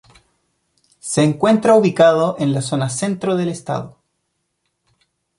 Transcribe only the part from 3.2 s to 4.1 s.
del estado.